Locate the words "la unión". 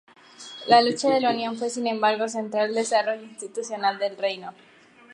1.21-1.57